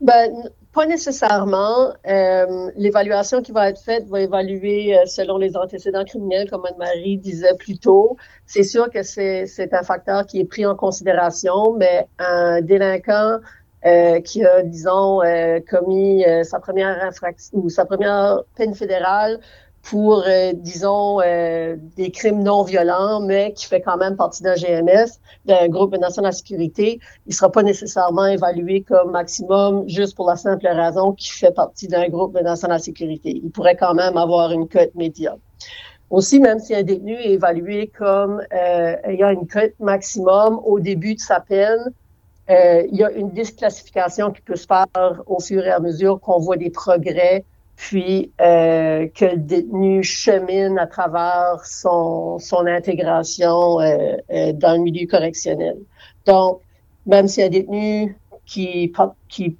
Ben, 0.00 0.50
pas 0.72 0.86
nécessairement. 0.86 1.92
Euh, 2.06 2.70
l'évaluation 2.76 3.42
qui 3.42 3.52
va 3.52 3.68
être 3.68 3.80
faite 3.80 4.06
va 4.08 4.20
évaluer 4.20 4.96
euh, 4.96 5.04
selon 5.06 5.36
les 5.36 5.56
antécédents 5.56 6.04
criminels, 6.04 6.48
comme 6.48 6.64
Anne-Marie 6.64 7.18
disait 7.18 7.54
plus 7.58 7.78
tôt. 7.78 8.16
C'est 8.46 8.62
sûr 8.62 8.88
que 8.90 9.02
c'est 9.02 9.74
un 9.74 9.82
facteur 9.82 10.26
qui 10.26 10.40
est 10.40 10.44
pris 10.44 10.64
en 10.64 10.74
considération, 10.76 11.74
mais 11.76 12.06
un 12.18 12.60
délinquant 12.62 13.40
euh, 13.84 14.20
qui 14.20 14.44
a, 14.44 14.62
disons, 14.62 15.20
commis 15.68 16.24
sa 16.44 16.60
première 16.60 17.02
infraction 17.02 17.58
ou 17.58 17.68
sa 17.68 17.84
première 17.84 18.42
peine 18.56 18.74
fédérale 18.74 19.40
pour, 19.82 20.24
euh, 20.26 20.52
disons, 20.54 21.20
euh, 21.20 21.76
des 21.96 22.10
crimes 22.10 22.42
non 22.42 22.62
violents, 22.62 23.20
mais 23.20 23.52
qui 23.54 23.66
fait 23.66 23.80
quand 23.80 23.96
même 23.96 24.16
partie 24.16 24.42
d'un 24.42 24.54
GMS, 24.54 25.18
d'un 25.46 25.68
groupe 25.68 25.96
de 25.96 26.30
sécurité, 26.30 27.00
il 27.26 27.30
ne 27.30 27.34
sera 27.34 27.50
pas 27.50 27.62
nécessairement 27.62 28.26
évalué 28.26 28.82
comme 28.82 29.10
maximum 29.10 29.88
juste 29.88 30.14
pour 30.16 30.28
la 30.28 30.36
simple 30.36 30.66
raison 30.66 31.12
qu'il 31.12 31.32
fait 31.32 31.52
partie 31.52 31.88
d'un 31.88 32.08
groupe 32.08 32.38
de 32.38 32.78
sécurité. 32.78 33.40
Il 33.42 33.50
pourrait 33.50 33.76
quand 33.76 33.94
même 33.94 34.16
avoir 34.16 34.52
une 34.52 34.68
cote 34.68 34.94
médiane. 34.94 35.38
Aussi, 36.10 36.40
même 36.40 36.58
si 36.58 36.74
un 36.74 36.82
détenu 36.82 37.14
est 37.14 37.32
évalué 37.32 37.86
comme 37.86 38.42
euh, 38.52 38.96
ayant 39.04 39.30
une 39.30 39.46
cote 39.46 39.74
maximum 39.78 40.60
au 40.64 40.80
début 40.80 41.14
de 41.14 41.20
sa 41.20 41.40
peine, 41.40 41.92
euh, 42.50 42.82
il 42.90 42.98
y 42.98 43.04
a 43.04 43.12
une 43.12 43.30
disclassification 43.30 44.32
qui 44.32 44.42
peut 44.42 44.56
se 44.56 44.66
faire 44.66 45.22
au 45.26 45.38
fur 45.38 45.64
et 45.64 45.70
à 45.70 45.78
mesure 45.78 46.20
qu'on 46.20 46.40
voit 46.40 46.56
des 46.56 46.70
progrès 46.70 47.44
puis 47.80 48.30
euh, 48.42 49.08
que 49.08 49.24
le 49.24 49.36
détenu 49.38 50.02
chemine 50.02 50.78
à 50.78 50.86
travers 50.86 51.64
son, 51.64 52.38
son 52.38 52.66
intégration 52.66 53.80
euh, 53.80 54.16
euh, 54.30 54.52
dans 54.52 54.72
le 54.74 54.80
milieu 54.80 55.06
correctionnel. 55.06 55.78
Donc, 56.26 56.60
même 57.06 57.26
si 57.26 57.42
un 57.42 57.48
détenu 57.48 58.18
qui, 58.44 58.92
qui 59.30 59.56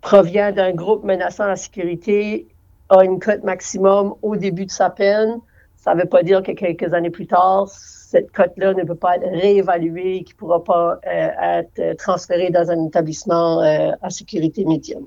provient 0.00 0.50
d'un 0.50 0.72
groupe 0.72 1.04
menaçant 1.04 1.46
la 1.46 1.54
sécurité 1.54 2.48
a 2.88 3.04
une 3.04 3.20
cote 3.20 3.44
maximum 3.44 4.14
au 4.22 4.34
début 4.34 4.66
de 4.66 4.72
sa 4.72 4.90
peine, 4.90 5.38
ça 5.76 5.94
ne 5.94 6.00
veut 6.00 6.08
pas 6.08 6.24
dire 6.24 6.42
que 6.42 6.50
quelques 6.50 6.92
années 6.94 7.10
plus 7.10 7.28
tard, 7.28 7.68
cette 7.68 8.32
cote-là 8.32 8.74
ne 8.74 8.82
peut 8.82 8.96
pas 8.96 9.18
être 9.18 9.28
réévaluée 9.30 10.16
et 10.16 10.24
qu'il 10.24 10.34
ne 10.34 10.38
pourra 10.38 10.64
pas 10.64 10.98
être 11.04 11.96
transférée 11.96 12.50
dans 12.50 12.72
un 12.72 12.86
établissement 12.86 13.60
à 13.60 14.10
sécurité 14.10 14.64
médium. 14.64 15.06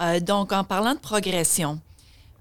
Euh, 0.00 0.20
donc, 0.20 0.52
en 0.52 0.64
parlant 0.64 0.94
de 0.94 1.00
progression, 1.00 1.78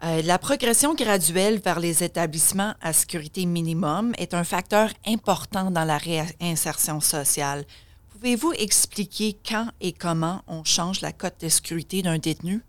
euh, 0.03 0.21
la 0.23 0.37
progression 0.37 0.93
graduelle 0.93 1.59
vers 1.59 1.79
les 1.79 2.03
établissements 2.03 2.73
à 2.81 2.91
sécurité 2.91 3.45
minimum 3.45 4.13
est 4.17 4.33
un 4.33 4.43
facteur 4.43 4.89
important 5.07 5.71
dans 5.71 5.85
la 5.85 5.97
réinsertion 5.97 6.99
sociale. 6.99 7.63
Pouvez-vous 8.11 8.53
expliquer 8.53 9.37
quand 9.47 9.67
et 9.79 9.93
comment 9.93 10.41
on 10.47 10.63
change 10.63 11.01
la 11.01 11.11
cote 11.11 11.35
de 11.41 11.49
sécurité 11.49 12.01
d'un 12.01 12.17
détenu? 12.17 12.61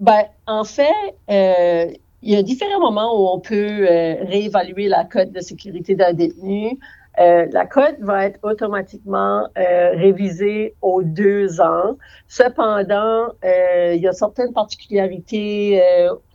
Ben, 0.00 0.24
en 0.46 0.64
fait, 0.64 0.92
euh, 1.30 1.90
il 2.22 2.32
y 2.32 2.36
a 2.36 2.42
différents 2.42 2.80
moments 2.80 3.18
où 3.18 3.28
on 3.28 3.40
peut 3.40 3.86
réévaluer 4.22 4.88
la 4.88 5.04
cote 5.04 5.32
de 5.32 5.40
sécurité 5.40 5.94
d'un 5.94 6.12
détenu. 6.12 6.78
Euh, 7.20 7.46
la 7.50 7.66
cote 7.66 7.96
va 8.00 8.26
être 8.26 8.38
automatiquement 8.42 9.48
euh, 9.58 9.90
révisée 9.90 10.74
aux 10.82 11.02
deux 11.02 11.60
ans. 11.60 11.96
Cependant, 12.28 13.28
euh, 13.44 13.94
il 13.94 14.00
y 14.00 14.08
a 14.08 14.12
certaines 14.12 14.52
particularités 14.52 15.82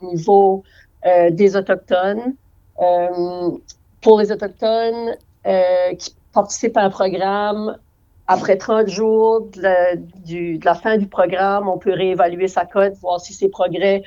au 0.02 0.06
niveau 0.06 0.64
des 1.32 1.56
Autochtones. 1.56 2.36
pour 4.02 4.20
les 4.20 4.32
Autochtones 4.32 5.16
qui 6.00 6.16
participent 6.34 6.78
à 6.78 6.84
un 6.84 6.90
programme, 6.90 7.78
après 8.28 8.58
30 8.58 8.88
jours 8.88 9.50
de 9.54 9.62
la, 9.62 9.96
de 9.96 10.64
la 10.64 10.76
fin 10.76 10.98
du 10.98 11.08
programme, 11.08 11.68
on 11.68 11.78
peut 11.78 11.92
réévaluer 11.92 12.48
sa 12.48 12.66
cote, 12.66 12.94
voir 13.02 13.20
si 13.20 13.34
ses 13.34 13.50
progrès 13.50 14.04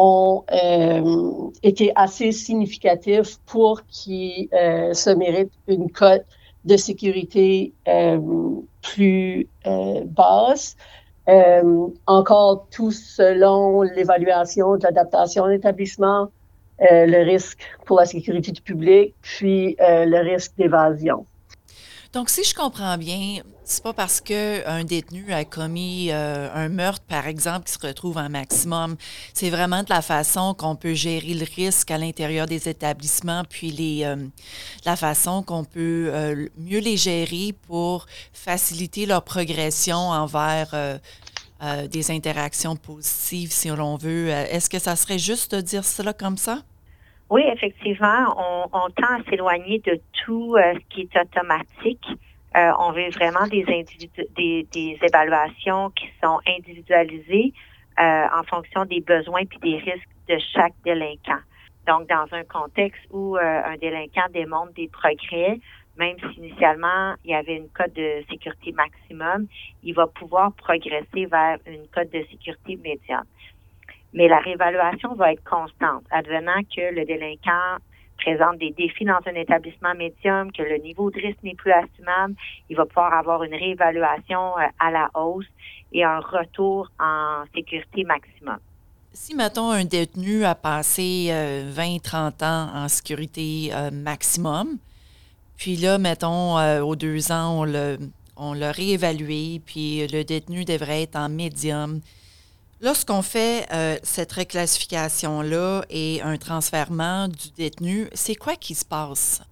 ont 0.00 0.44
euh, 0.50 1.50
été 1.62 1.92
assez 1.94 2.32
significatifs 2.32 3.38
pour 3.44 3.82
qu'il 3.86 4.48
euh, 4.54 4.94
se 4.94 5.10
mérite 5.10 5.52
une 5.68 5.90
cote 5.90 6.24
de 6.64 6.76
sécurité 6.76 7.74
euh, 7.86 8.18
plus 8.82 9.48
basse. 10.06 10.76
Encore 12.06 12.66
tout 12.72 12.90
selon 12.90 13.82
l'évaluation 13.82 14.76
de 14.76 14.82
l'adaptation 14.82 15.46
d'établissement, 15.46 16.28
le 16.80 17.24
risque 17.24 17.60
pour 17.84 18.00
la 18.00 18.06
sécurité 18.06 18.50
du 18.50 18.60
public, 18.62 19.14
puis 19.22 19.76
le 19.78 20.18
risque 20.22 20.52
d'évasion. 20.58 21.24
Donc, 22.12 22.30
si 22.30 22.42
je 22.42 22.52
comprends 22.52 22.98
bien, 22.98 23.42
c'est 23.70 23.84
pas 23.84 23.92
parce 23.92 24.20
qu'un 24.20 24.84
détenu 24.84 25.32
a 25.32 25.44
commis 25.44 26.08
euh, 26.10 26.48
un 26.52 26.68
meurtre, 26.68 27.04
par 27.08 27.28
exemple, 27.28 27.66
qui 27.66 27.72
se 27.72 27.86
retrouve 27.86 28.16
en 28.18 28.28
maximum. 28.28 28.96
C'est 29.32 29.50
vraiment 29.50 29.82
de 29.84 29.90
la 29.90 30.02
façon 30.02 30.54
qu'on 30.54 30.74
peut 30.74 30.94
gérer 30.94 31.34
le 31.34 31.44
risque 31.56 31.90
à 31.92 31.98
l'intérieur 31.98 32.46
des 32.46 32.68
établissements, 32.68 33.42
puis 33.48 33.70
les, 33.70 34.04
euh, 34.04 34.16
la 34.84 34.96
façon 34.96 35.44
qu'on 35.44 35.64
peut 35.64 36.10
euh, 36.12 36.48
mieux 36.58 36.80
les 36.80 36.96
gérer 36.96 37.54
pour 37.68 38.06
faciliter 38.32 39.06
leur 39.06 39.22
progression 39.22 39.96
envers 39.96 40.74
des 41.90 42.10
interactions 42.10 42.74
positives, 42.74 43.52
si 43.52 43.68
l'on 43.68 43.96
veut. 43.96 44.28
Est-ce 44.28 44.70
que 44.70 44.78
ça 44.78 44.96
serait 44.96 45.18
juste 45.18 45.54
de 45.54 45.60
dire 45.60 45.84
cela 45.84 46.12
comme 46.12 46.38
ça? 46.38 46.60
Oui, 47.28 47.42
effectivement, 47.52 48.34
on, 48.72 48.88
tend 48.90 49.14
à 49.18 49.22
s'éloigner 49.28 49.78
de 49.80 50.00
tout 50.24 50.56
ce 50.56 50.78
qui 50.88 51.02
est 51.02 51.20
automatique. 51.20 52.06
Euh, 52.56 52.72
on 52.78 52.92
veut 52.92 53.10
vraiment 53.10 53.46
des, 53.46 53.64
des, 54.36 54.66
des, 54.72 54.98
évaluations 55.02 55.90
qui 55.90 56.06
sont 56.22 56.40
individualisées 56.46 57.52
euh, 58.00 58.26
en 58.34 58.42
fonction 58.44 58.84
des 58.84 59.00
besoins 59.00 59.44
puis 59.44 59.58
des 59.60 59.78
risques 59.78 60.08
de 60.28 60.38
chaque 60.52 60.74
délinquant. 60.84 61.40
Donc, 61.86 62.08
dans 62.08 62.26
un 62.32 62.44
contexte 62.44 63.00
où 63.10 63.36
un 63.36 63.76
délinquant 63.76 64.26
démontre 64.32 64.72
des 64.74 64.88
progrès, 64.88 65.58
même 65.96 66.16
si 66.18 66.38
initialement 66.38 67.14
il 67.24 67.30
y 67.30 67.34
avait 67.34 67.56
une 67.56 67.68
cote 67.68 67.94
de 67.94 68.22
sécurité 68.28 68.72
maximum, 68.72 69.46
il 69.82 69.94
va 69.94 70.06
pouvoir 70.06 70.52
progresser 70.52 71.26
vers 71.26 71.58
une 71.66 71.86
cote 71.88 72.12
de 72.12 72.24
sécurité 72.30 72.76
médiane 72.76 73.24
mais 74.12 74.28
la 74.28 74.38
réévaluation 74.38 75.14
va 75.14 75.32
être 75.32 75.44
constante, 75.44 76.04
advenant 76.10 76.62
que 76.74 76.94
le 76.94 77.04
délinquant 77.04 77.76
présente 78.20 78.58
des 78.58 78.70
défis 78.70 79.04
dans 79.04 79.20
un 79.26 79.34
établissement 79.34 79.94
médium, 79.94 80.52
que 80.52 80.62
le 80.62 80.78
niveau 80.78 81.10
de 81.10 81.20
risque 81.20 81.42
n'est 81.42 81.54
plus 81.54 81.72
assumable, 81.72 82.34
il 82.68 82.76
va 82.76 82.86
pouvoir 82.86 83.12
avoir 83.14 83.42
une 83.42 83.54
réévaluation 83.54 84.58
euh, 84.58 84.62
à 84.78 84.90
la 84.90 85.10
hausse 85.14 85.46
et 85.92 86.04
un 86.04 86.20
retour 86.20 86.90
en 86.98 87.44
sécurité 87.54 88.04
maximum. 88.04 88.58
Si, 89.12 89.34
mettons, 89.34 89.70
un 89.70 89.84
détenu 89.84 90.44
a 90.44 90.54
passé 90.54 91.30
20-30 91.30 91.32
euh, 91.32 92.46
ans 92.46 92.84
en 92.84 92.88
sécurité 92.88 93.70
euh, 93.72 93.90
maximum, 93.90 94.78
puis 95.56 95.76
là, 95.76 95.98
mettons, 95.98 96.56
aux 96.82 96.96
deux 96.96 97.32
ans, 97.32 97.60
on 97.60 97.64
l'a 97.64 97.96
on 98.36 98.52
réévalué, 98.52 99.60
puis 99.66 100.06
le 100.06 100.22
détenu 100.22 100.64
devrait 100.64 101.02
être 101.02 101.16
en 101.16 101.28
médium, 101.28 102.00
Lorsqu'on 102.82 103.20
fait 103.20 103.66
euh, 103.74 103.96
cette 104.02 104.32
réclassification-là 104.32 105.82
et 105.90 106.22
un 106.22 106.38
transfèrement 106.38 107.28
du 107.28 107.50
détenu, 107.54 108.08
c'est 108.14 108.34
quoi 108.34 108.56
qui 108.56 108.74
se 108.74 108.86
passe? 108.86 109.42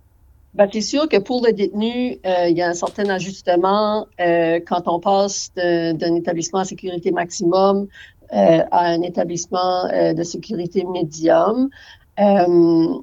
Ben, 0.54 0.66
c'est 0.72 0.80
sûr 0.80 1.06
que 1.10 1.18
pour 1.18 1.44
le 1.44 1.52
détenu, 1.52 2.18
euh, 2.24 2.48
il 2.48 2.56
y 2.56 2.62
a 2.62 2.68
un 2.68 2.74
certain 2.74 3.06
ajustement 3.10 4.06
euh, 4.18 4.60
quand 4.66 4.84
on 4.86 4.98
passe 4.98 5.52
d'un 5.54 6.14
établissement 6.14 6.60
à 6.60 6.64
sécurité 6.64 7.10
maximum 7.10 7.88
à 8.30 8.84
un 8.84 9.00
établissement 9.00 9.88
de 9.88 10.22
sécurité 10.22 10.84
médium. 10.84 11.70
Le, 12.18 13.00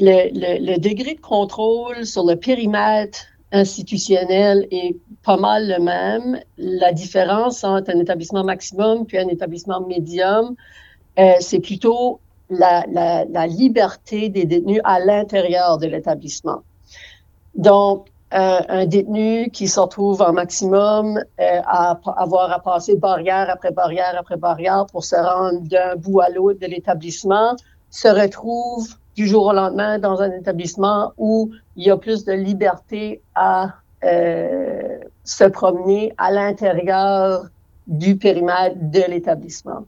le, 0.00 0.78
degré 0.78 1.14
de 1.14 1.20
contrôle 1.20 2.04
sur 2.04 2.24
le 2.24 2.34
périmètre 2.34 3.26
institutionnel 3.52 4.66
est 4.70 4.96
pas 5.24 5.36
mal 5.36 5.68
le 5.68 5.82
même. 5.82 6.40
La 6.58 6.92
différence 6.92 7.64
entre 7.64 7.90
un 7.94 8.00
établissement 8.00 8.44
maximum 8.44 9.06
puis 9.06 9.18
un 9.18 9.28
établissement 9.28 9.80
médium, 9.80 10.54
euh, 11.18 11.32
c'est 11.40 11.60
plutôt 11.60 12.20
la, 12.50 12.84
la, 12.88 13.46
liberté 13.46 14.28
des 14.28 14.44
détenus 14.44 14.80
à 14.84 15.00
l'intérieur 15.00 15.78
de 15.78 15.86
l'établissement. 15.86 16.62
Donc, 17.54 18.06
euh, 18.34 18.60
un 18.68 18.86
détenu 18.86 19.50
qui 19.50 19.68
se 19.68 19.78
retrouve 19.78 20.20
en 20.20 20.32
maximum 20.32 21.16
euh, 21.16 21.60
à 21.64 21.98
avoir 22.16 22.50
à 22.50 22.58
passer 22.58 22.96
barrière 22.96 23.48
après 23.48 23.70
barrière 23.70 24.16
après 24.18 24.36
barrière 24.36 24.86
pour 24.86 25.04
se 25.04 25.14
rendre 25.14 25.60
d'un 25.60 25.94
bout 25.94 26.20
à 26.20 26.28
l'autre 26.28 26.58
de 26.58 26.66
l'établissement 26.66 27.54
se 27.88 28.08
retrouve 28.08 28.88
du 29.14 29.28
jour 29.28 29.46
au 29.46 29.52
lendemain 29.52 30.00
dans 30.00 30.20
un 30.20 30.32
établissement 30.32 31.12
où 31.16 31.52
il 31.76 31.86
y 31.86 31.90
a 31.90 31.96
plus 31.96 32.24
de 32.24 32.32
liberté 32.32 33.20
à 33.34 33.74
euh, 34.04 34.98
se 35.24 35.44
promener 35.44 36.12
à 36.18 36.30
l'intérieur 36.30 37.46
du 37.86 38.16
périmètre 38.16 38.76
de 38.76 39.10
l'établissement. 39.10 39.86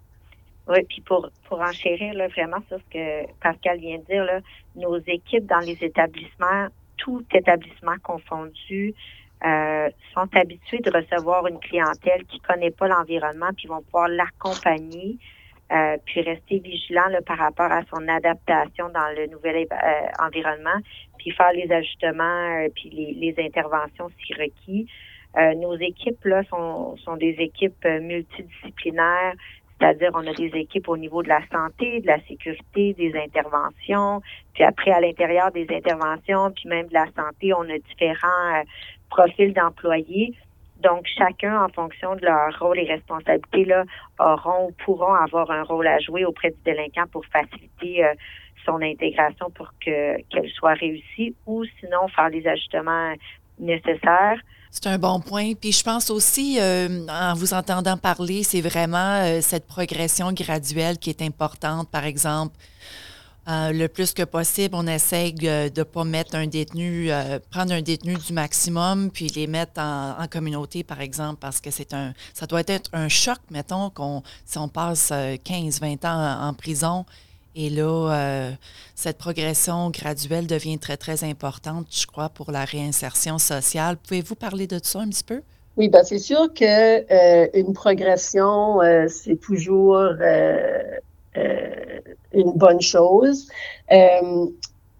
Oui, 0.69 0.83
puis 0.85 1.01
pour, 1.01 1.31
pour 1.49 1.61
enchérir 1.61 2.15
là, 2.15 2.29
vraiment 2.29 2.59
sur 2.69 2.79
ce 2.79 2.93
que 2.93 3.33
Pascal 3.41 3.79
vient 3.79 3.99
de 3.99 4.05
dire, 4.05 4.25
là, 4.25 4.41
nos 4.77 4.99
équipes 4.99 5.47
dans 5.47 5.61
les 5.61 5.79
établissements, 5.83 6.69
tout 6.99 7.25
établissement 7.33 7.97
confondu, 8.03 8.95
euh, 9.45 9.89
sont 10.15 10.29
habitués 10.35 10.81
de 10.81 10.91
recevoir 10.91 11.47
une 11.47 11.59
clientèle 11.59 12.25
qui 12.27 12.41
connaît 12.41 12.71
pas 12.71 12.89
l'environnement, 12.89 13.51
puis 13.57 13.69
vont 13.69 13.83
pouvoir 13.83 14.09
l'accompagner 14.09 15.17
euh, 15.71 15.99
puis 16.07 16.23
rester 16.23 16.61
vigilant 16.61 17.09
là, 17.11 17.21
par 17.21 17.37
rapport 17.37 17.71
à 17.71 17.83
son 17.95 18.09
adaptation 18.09 18.89
dans 18.89 19.15
le 19.15 19.27
nouvel 19.27 19.67
euh, 19.71 20.25
environnement, 20.25 20.81
puis 21.19 21.31
faire 21.33 21.53
les 21.53 21.71
ajustements, 21.71 22.65
euh, 22.65 22.69
puis 22.75 22.89
les, 22.89 23.13
les, 23.13 23.45
interventions 23.45 24.09
si 24.25 24.33
requis. 24.33 24.87
nos 25.57 25.77
équipes 25.77 26.25
là 26.25 26.43
sont, 26.45 26.97
sont 26.97 27.17
des 27.17 27.37
équipes 27.39 27.85
multidisciplinaires, 27.85 29.35
c'est-à-dire 29.79 30.11
on 30.15 30.27
a 30.27 30.33
des 30.33 30.51
équipes 30.55 30.89
au 30.89 30.97
niveau 30.97 31.23
de 31.23 31.29
la 31.29 31.43
santé, 31.53 32.01
de 32.01 32.07
la 32.07 32.21
sécurité, 32.27 32.95
des 32.95 33.13
interventions, 33.15 34.23
puis 34.55 34.65
après 34.65 34.91
à 34.91 35.01
l'intérieur 35.01 35.53
des 35.53 35.67
interventions, 35.71 36.51
puis 36.51 36.67
même 36.67 36.87
de 36.87 36.95
la 36.95 37.07
santé, 37.15 37.53
on 37.53 37.69
a 37.69 37.79
différents 37.79 38.63
profils 39.11 39.53
d'employés. 39.53 40.35
Donc, 40.83 41.07
chacun, 41.17 41.65
en 41.65 41.69
fonction 41.69 42.15
de 42.15 42.25
leur 42.25 42.57
rôle 42.59 42.79
et 42.79 42.85
responsabilité, 42.85 43.65
là, 43.65 43.85
auront 44.21 44.69
ou 44.69 44.73
pourront 44.85 45.15
avoir 45.15 45.51
un 45.51 45.65
rôle 45.65 45.87
à 45.87 45.99
jouer 45.99 46.25
auprès 46.25 46.51
du 46.51 46.59
délinquant 46.65 47.07
pour 47.11 47.25
faciliter 47.27 48.05
euh, 48.05 48.15
son 48.65 48.81
intégration 48.83 49.51
pour 49.51 49.73
que 49.85 50.21
qu'elle 50.29 50.51
soit 50.51 50.75
réussie 50.75 51.35
ou 51.47 51.65
sinon 51.81 52.07
faire 52.09 52.29
les 52.29 52.47
ajustements 52.47 53.15
nécessaires. 53.59 54.39
C'est 54.71 54.87
un 54.87 54.99
bon 54.99 55.21
point. 55.21 55.55
Puis 55.55 55.73
je 55.73 55.83
pense 55.83 56.11
aussi, 56.11 56.59
euh, 56.61 57.07
en 57.09 57.35
vous 57.35 57.55
entendant 57.55 57.97
parler, 57.97 58.43
c'est 58.43 58.61
vraiment 58.61 59.23
euh, 59.23 59.41
cette 59.41 59.67
progression 59.67 60.33
graduelle 60.33 60.99
qui 60.99 61.11
est 61.11 61.23
importante. 61.23 61.91
Par 61.91 62.05
exemple, 62.05 62.55
euh, 63.49 63.73
le 63.73 63.89
plus 63.89 64.13
que 64.13 64.25
possible, 64.25 64.75
on 64.75 64.87
essaye 64.87 65.33
de 65.33 65.71
ne 65.75 65.83
pas 65.83 66.05
mettre 66.05 66.35
un 66.35 66.47
détenu, 66.47 67.11
euh, 67.11 67.39
prendre 67.51 67.73
un 67.73 67.81
détenu 67.81 68.15
du 68.15 68.35
maximum, 68.35 69.11
puis 69.11 69.29
les 69.29 69.47
mettre 69.47 69.81
en, 69.81 70.27
communauté, 70.31 70.85
par 70.85 71.01
exemple, 71.01 71.39
parce 71.41 71.63
que 71.63 71.71
c'est 71.71 71.95
un, 71.95 72.13
ça 72.35 72.47
doit 72.47 72.63
être 72.67 72.91
un 72.93 73.09
choc, 73.09 73.39
mettons, 73.51 73.89
qu'on, 73.89 74.23
si 74.45 74.59
on 74.59 74.69
passe 74.69 75.15
15, 75.45 75.81
euh, 75.83 75.87
20 75.87 76.05
ans 76.05 76.49
en, 76.49 76.53
prison. 76.53 77.07
Et 77.57 77.71
là, 77.71 78.53
cette 78.95 79.17
progression 79.17 79.91
graduelle 79.91 80.47
devient 80.47 80.79
très, 80.79 80.97
très 80.97 81.25
importante, 81.25 81.87
je 81.91 82.07
crois, 82.07 82.29
pour 82.29 82.53
la 82.53 82.65
réinsertion 82.65 83.39
sociale. 83.39 83.97
Pouvez-vous 83.97 84.37
parler 84.37 84.67
de 84.67 84.79
ça 84.81 85.01
un 85.01 85.09
petit 85.09 85.25
peu? 85.25 85.41
Oui, 85.77 85.89
ben 85.89 86.05
c'est 86.05 86.19
sûr 86.19 86.53
que 86.55 87.59
une 87.59 87.73
progression, 87.73 88.79
c'est 89.09 89.41
toujours 89.41 90.13
une 92.39 92.53
bonne 92.53 92.81
chose. 92.81 93.49
Euh, 93.93 94.47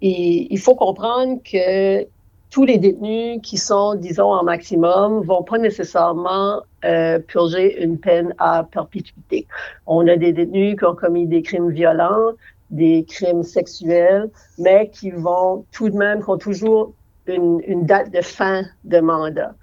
et 0.01 0.47
il 0.51 0.59
faut 0.59 0.75
comprendre 0.75 1.41
que 1.43 2.07
tous 2.51 2.65
les 2.65 2.79
détenus 2.79 3.41
qui 3.43 3.59
sont, 3.59 3.95
disons, 3.95 4.33
en 4.33 4.43
maximum 4.43 5.23
vont 5.23 5.43
pas 5.43 5.59
nécessairement 5.59 6.63
euh, 6.85 7.19
purger 7.19 7.83
une 7.83 7.99
peine 7.99 8.35
à 8.39 8.65
perpétuité. 8.65 9.47
On 9.87 10.07
a 10.09 10.17
des 10.17 10.33
détenus 10.33 10.77
qui 10.77 10.85
ont 10.85 10.95
commis 10.95 11.27
des 11.27 11.43
crimes 11.43 11.71
violents, 11.71 12.33
des 12.71 13.05
crimes 13.09 13.43
sexuels, 13.43 14.31
mais 14.59 14.89
qui 14.91 15.11
vont 15.11 15.65
tout 15.73 15.91
de 15.91 15.97
même, 15.97 16.23
qui 16.23 16.31
ont 16.31 16.39
toujours 16.39 16.93
une, 17.27 17.61
une 17.67 17.85
date 17.85 18.11
de 18.13 18.23
fin 18.23 18.63
de 18.85 19.01
mandat. 19.01 19.55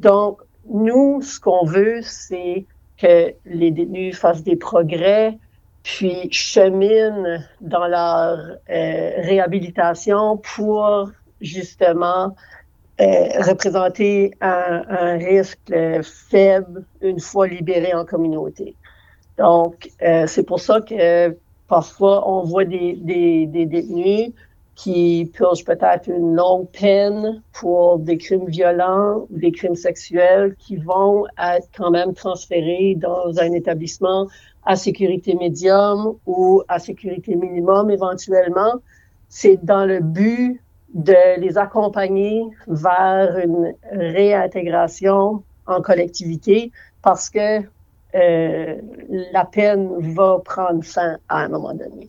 Donc, 0.00 0.40
nous, 0.68 1.22
ce 1.22 1.40
qu'on 1.40 1.64
veut, 1.64 2.00
c'est 2.02 2.66
que 2.98 3.32
les 3.46 3.70
détenus 3.70 4.18
fassent 4.18 4.42
des 4.42 4.56
progrès, 4.56 5.38
puis 5.84 6.28
cheminent 6.32 7.40
dans 7.60 7.86
leur 7.86 8.38
euh, 8.70 9.10
réhabilitation 9.18 10.38
pour 10.38 11.10
justement 11.40 12.34
euh, 13.00 13.28
représenter 13.42 14.32
un, 14.40 14.82
un, 14.88 15.18
risque 15.18 15.72
faible 16.30 16.84
une 17.02 17.20
fois 17.20 17.46
libérés 17.46 17.92
en 17.92 18.04
communauté. 18.04 18.74
Donc, 19.36 19.90
euh, 20.02 20.26
c'est 20.26 20.44
pour 20.44 20.60
ça 20.60 20.80
que 20.80 21.36
parfois 21.68 22.28
on 22.28 22.44
voit 22.44 22.64
des, 22.64 22.94
des, 22.94 23.46
des 23.46 23.66
détenus 23.66 24.32
qui 24.76 25.30
purgent 25.34 25.64
peut-être 25.64 26.08
une 26.08 26.34
longue 26.34 26.68
peine 26.68 27.42
pour 27.52 27.98
des 27.98 28.16
crimes 28.16 28.46
violents 28.46 29.26
ou 29.30 29.38
des 29.38 29.52
crimes 29.52 29.76
sexuels 29.76 30.54
qui 30.56 30.76
vont 30.76 31.26
être 31.38 31.68
quand 31.76 31.90
même 31.90 32.14
transférés 32.14 32.96
dans 32.96 33.38
un 33.38 33.52
établissement 33.52 34.28
à 34.64 34.76
sécurité 34.76 35.34
médium 35.34 36.14
ou 36.26 36.62
à 36.68 36.78
sécurité 36.78 37.36
minimum 37.36 37.90
éventuellement. 37.90 38.74
C'est 39.28 39.64
dans 39.64 39.84
le 39.84 40.00
but 40.00 40.60
de 40.94 41.40
les 41.40 41.58
accompagner 41.58 42.44
vers 42.68 43.36
une 43.38 43.74
réintégration 43.90 45.42
en 45.66 45.80
collectivité 45.80 46.70
parce 47.02 47.28
que 47.28 47.62
euh, 48.14 48.76
la 49.32 49.44
peine 49.44 49.90
va 50.14 50.38
prendre 50.44 50.84
fin 50.84 51.18
à 51.28 51.38
un 51.40 51.48
moment 51.48 51.74
donné. 51.74 52.08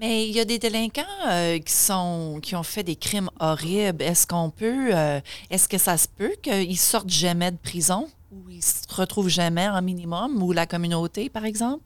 Mais 0.00 0.26
il 0.26 0.34
y 0.34 0.40
a 0.40 0.46
des 0.46 0.58
délinquants 0.58 1.02
euh, 1.28 1.58
qui 1.58 1.72
sont 1.72 2.38
qui 2.40 2.56
ont 2.56 2.62
fait 2.62 2.82
des 2.82 2.96
crimes 2.96 3.28
horribles. 3.38 4.02
Est-ce 4.02 4.26
qu'on 4.26 4.48
peut 4.48 4.90
euh, 4.94 5.20
est-ce 5.50 5.68
que 5.68 5.76
ça 5.76 5.98
se 5.98 6.08
peut 6.08 6.32
qu'ils 6.40 6.78
sortent 6.78 7.10
jamais 7.10 7.50
de 7.50 7.58
prison? 7.58 8.08
Ou 8.32 8.48
ils 8.50 8.62
se 8.62 8.86
retrouvent 8.94 9.28
jamais 9.28 9.68
en 9.68 9.82
minimum 9.82 10.42
ou 10.42 10.52
la 10.52 10.66
communauté, 10.66 11.28
par 11.28 11.44
exemple? 11.44 11.82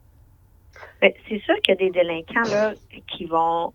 Ben, 1.01 1.11
c'est 1.27 1.39
sûr 1.39 1.55
qu'il 1.63 1.73
y 1.73 1.77
a 1.77 1.79
des 1.85 1.89
délinquants 1.91 2.49
là, 2.49 2.73
qui 3.07 3.25
vont 3.25 3.73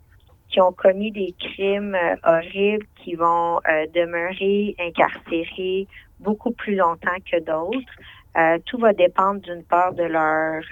qui 0.50 0.60
ont 0.60 0.72
commis 0.72 1.12
des 1.12 1.32
crimes 1.38 1.94
euh, 1.94 2.16
horribles, 2.24 2.84
qui 3.04 3.14
vont 3.14 3.60
demeurer 3.94 4.74
incarcérés 4.80 5.86
beaucoup 6.18 6.50
plus 6.50 6.74
longtemps 6.74 7.20
que 7.30 7.38
d'autres. 7.38 8.60
tout 8.66 8.78
va 8.78 8.92
dépendre 8.92 9.40
d'une 9.40 9.62
part 9.62 9.94
de 9.94 10.02
leur 10.02 10.62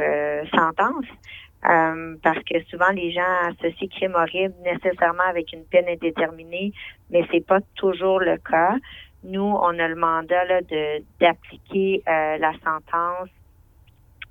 sentence, 0.53 1.07
euh, 1.67 2.15
parce 2.23 2.39
que 2.45 2.63
souvent 2.71 2.91
les 2.91 3.11
gens 3.11 3.21
associent 3.49 3.89
crime 3.89 4.15
horrible 4.15 4.55
nécessairement 4.63 5.25
avec 5.29 5.53
une 5.53 5.65
peine 5.65 5.89
indéterminée, 5.89 6.73
mais 7.11 7.27
c'est 7.33 7.45
pas 7.45 7.59
toujours 7.75 8.21
le 8.21 8.37
cas. 8.37 8.77
Nous, 9.25 9.43
on 9.43 9.79
a 9.79 9.89
le 9.89 9.97
mandat 9.97 10.45
là, 10.45 10.61
de 10.63 11.03
d'appliquer 11.21 12.03
euh, 12.09 12.39
la 12.39 12.53
sentence 12.65 13.29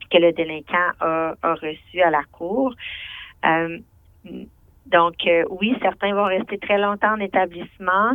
que 0.10 0.17
le 0.17 0.32
délinquant 0.32 0.91
a, 1.00 1.34
a 1.41 1.53
reçue 1.56 2.01
à 2.01 2.10
la 2.10 2.24
cour. 2.32 2.74
Euh, 3.46 3.79
donc, 4.86 5.15
oui, 5.50 5.75
certains 5.82 6.13
vont 6.13 6.25
rester 6.25 6.58
très 6.58 6.77
longtemps 6.77 7.13
en 7.13 7.20
établissement. 7.20 8.12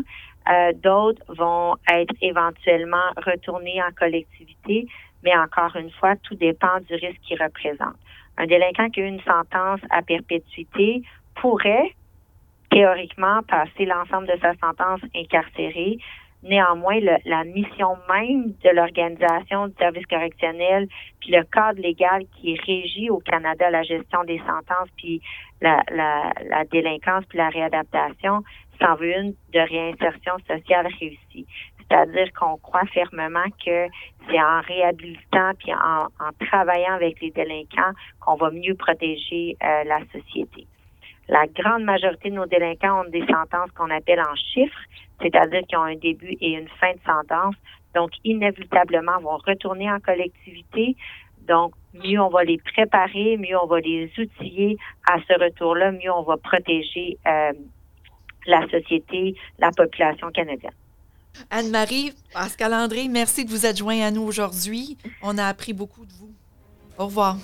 D'autres 0.83 1.23
vont 1.29 1.77
être 1.91 2.15
éventuellement 2.23 3.11
retournés 3.17 3.81
en 3.83 3.93
collectivité, 3.93 4.89
mais 5.23 5.37
encore 5.37 5.77
une 5.77 5.91
fois, 5.91 6.17
tout 6.17 6.35
dépend 6.35 6.81
du 6.89 6.95
risque 6.95 7.21
qu'ils 7.23 7.43
représentent. 7.43 8.01
Un 8.39 8.47
délinquant 8.47 8.89
qui 8.89 9.01
a 9.01 9.05
eu 9.05 9.09
une 9.09 9.21
sentence 9.21 9.81
à 9.91 10.01
perpétuité 10.03 11.03
pourrait 11.35 11.95
théoriquement 12.71 13.43
passer 13.43 13.85
l'ensemble 13.85 14.27
de 14.27 14.39
sa 14.41 14.55
sentence 14.55 15.01
incarcérée. 15.15 15.99
Néanmoins, 16.43 16.99
la 17.25 17.45
mission 17.45 17.97
même 18.09 18.53
de 18.65 18.71
l'organisation 18.75 19.69
du 19.69 19.75
service 19.79 20.07
correctionnel, 20.07 20.89
puis 21.21 21.31
le 21.31 21.45
cadre 21.45 21.81
légal 21.81 22.25
qui 22.37 22.57
régit 22.57 23.11
au 23.11 23.19
Canada 23.19 23.71
la 23.71 23.83
gestion 23.85 24.25
des 24.25 24.39
sentences, 24.39 24.89
puis 24.97 25.21
la, 25.61 25.83
la, 25.91 26.33
la 26.49 26.65
délinquance, 26.65 27.25
puis 27.29 27.39
la 27.39 27.49
réadaptation, 27.49 28.43
s'en 28.81 28.97
veut 28.97 29.17
une 29.17 29.35
de 29.53 29.61
réinsertion 29.61 30.35
sociale 30.49 30.89
réussie. 30.99 31.47
C'est-à-dire 31.79 32.33
qu'on 32.33 32.57
croit 32.57 32.87
fermement 32.87 33.45
que 33.65 33.87
c'est 34.29 34.41
en 34.41 34.61
réhabilitant 34.63 35.53
puis 35.59 35.73
en, 35.75 36.09
travaillant 36.47 36.95
avec 36.95 37.21
les 37.21 37.31
délinquants 37.31 37.93
qu'on 38.21 38.37
va 38.37 38.51
mieux 38.51 38.75
protéger 38.75 39.57
euh, 39.63 39.85
la 39.85 40.01
société. 40.13 40.67
La 41.29 41.47
grande 41.47 41.85
majorité 41.85 42.31
de 42.31 42.35
nos 42.35 42.47
délinquants 42.47 43.03
ont 43.03 43.11
des 43.11 43.25
sentences 43.27 43.71
qu'on 43.77 43.91
appelle 43.91 44.21
en 44.21 44.35
chiffres, 44.35 44.79
c'est-à-dire 45.21 45.63
qu'ils 45.69 45.79
ont 45.79 45.83
un 45.83 45.97
début 45.97 46.37
et 46.41 46.53
une 46.53 46.69
fin 46.81 46.93
de 46.93 47.01
sentence, 47.07 47.55
donc 47.95 48.11
inévitablement 48.25 49.19
vont 49.21 49.39
retourner 49.39 49.91
en 49.91 50.01
collectivité. 50.01 50.97
Donc, 51.47 51.73
mieux 51.95 52.21
on 52.21 52.29
va 52.29 52.45
les 52.45 52.59
préparer, 52.59 53.37
mieux 53.37 53.57
on 53.61 53.67
va 53.67 53.81
les 53.81 54.11
outiller 54.19 54.77
à 55.09 55.19
ce 55.29 55.33
retour-là, 55.43 55.93
mieux 55.93 56.13
on 56.13 56.23
va 56.23 56.37
protéger 56.37 57.19
euh, 57.27 57.53
la 58.47 58.63
société, 58.69 59.35
la 59.59 59.71
population 59.71 60.31
canadienne. 60.31 60.73
Anne-Marie, 61.51 62.13
Pascal 62.33 62.75
André, 62.75 63.09
merci 63.09 63.45
de 63.45 63.51
vous 63.51 63.67
être 63.67 63.77
joint 63.79 64.01
à 64.01 64.11
nous 64.11 64.23
aujourd'hui. 64.23 64.99
On 65.23 65.39
a 65.39 65.47
appris 65.47 65.73
beaucoup 65.73 66.05
de 66.05 66.13
vous. 66.13 66.31
Au 66.99 67.07
revoir. 67.07 67.37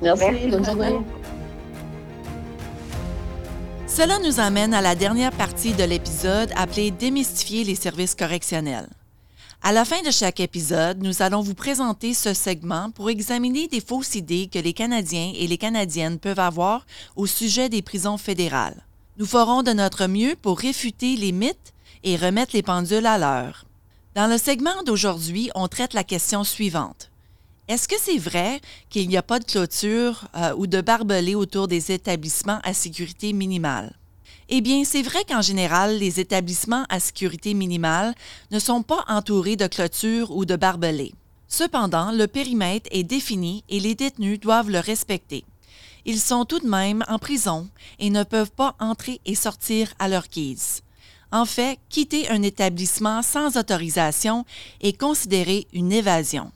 Merci, 0.00 0.48
bonne 0.48 0.64
journée. 0.64 0.98
Cela 3.94 4.18
nous 4.20 4.40
amène 4.40 4.72
à 4.72 4.80
la 4.80 4.94
dernière 4.94 5.32
partie 5.32 5.74
de 5.74 5.84
l'épisode 5.84 6.50
appelée 6.56 6.90
Démystifier 6.90 7.62
les 7.62 7.74
services 7.74 8.14
correctionnels. 8.14 8.88
À 9.62 9.70
la 9.70 9.84
fin 9.84 10.00
de 10.00 10.10
chaque 10.10 10.40
épisode, 10.40 11.02
nous 11.02 11.20
allons 11.20 11.42
vous 11.42 11.52
présenter 11.52 12.14
ce 12.14 12.32
segment 12.32 12.90
pour 12.90 13.10
examiner 13.10 13.68
des 13.68 13.82
fausses 13.82 14.14
idées 14.14 14.48
que 14.50 14.58
les 14.58 14.72
Canadiens 14.72 15.34
et 15.36 15.46
les 15.46 15.58
Canadiennes 15.58 16.18
peuvent 16.18 16.38
avoir 16.38 16.86
au 17.16 17.26
sujet 17.26 17.68
des 17.68 17.82
prisons 17.82 18.16
fédérales. 18.16 18.86
Nous 19.18 19.26
ferons 19.26 19.62
de 19.62 19.72
notre 19.72 20.06
mieux 20.06 20.36
pour 20.40 20.58
réfuter 20.58 21.14
les 21.16 21.32
mythes 21.32 21.74
et 22.02 22.16
remettre 22.16 22.56
les 22.56 22.62
pendules 22.62 23.04
à 23.04 23.18
l'heure. 23.18 23.66
Dans 24.14 24.26
le 24.26 24.38
segment 24.38 24.82
d'aujourd'hui, 24.86 25.50
on 25.54 25.68
traite 25.68 25.92
la 25.92 26.02
question 26.02 26.44
suivante. 26.44 27.11
Est-ce 27.68 27.86
que 27.86 27.94
c'est 27.98 28.18
vrai 28.18 28.60
qu'il 28.90 29.08
n'y 29.08 29.16
a 29.16 29.22
pas 29.22 29.38
de 29.38 29.44
clôture 29.44 30.24
euh, 30.34 30.52
ou 30.56 30.66
de 30.66 30.80
barbelés 30.80 31.36
autour 31.36 31.68
des 31.68 31.92
établissements 31.92 32.58
à 32.64 32.74
sécurité 32.74 33.32
minimale? 33.32 33.94
Eh 34.48 34.60
bien, 34.60 34.84
c'est 34.84 35.02
vrai 35.02 35.24
qu'en 35.24 35.42
général, 35.42 35.96
les 35.96 36.18
établissements 36.18 36.84
à 36.88 36.98
sécurité 36.98 37.54
minimale 37.54 38.14
ne 38.50 38.58
sont 38.58 38.82
pas 38.82 39.04
entourés 39.06 39.54
de 39.54 39.68
clôture 39.68 40.36
ou 40.36 40.44
de 40.44 40.56
barbelés. 40.56 41.14
Cependant, 41.46 42.10
le 42.10 42.26
périmètre 42.26 42.88
est 42.90 43.04
défini 43.04 43.62
et 43.68 43.78
les 43.78 43.94
détenus 43.94 44.40
doivent 44.40 44.70
le 44.70 44.80
respecter. 44.80 45.44
Ils 46.04 46.18
sont 46.18 46.44
tout 46.44 46.58
de 46.58 46.68
même 46.68 47.04
en 47.08 47.20
prison 47.20 47.68
et 48.00 48.10
ne 48.10 48.24
peuvent 48.24 48.50
pas 48.50 48.74
entrer 48.80 49.20
et 49.24 49.36
sortir 49.36 49.94
à 50.00 50.08
leur 50.08 50.26
guise. 50.26 50.82
En 51.30 51.46
fait, 51.46 51.78
quitter 51.88 52.28
un 52.28 52.42
établissement 52.42 53.22
sans 53.22 53.56
autorisation 53.56 54.44
est 54.80 54.98
considéré 54.98 55.68
une 55.72 55.92
évasion. 55.92 56.50